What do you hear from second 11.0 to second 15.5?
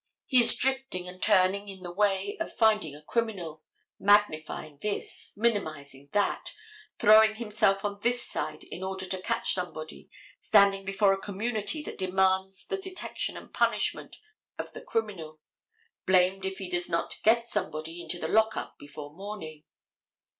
a community that demands the detection and punishment of the criminal,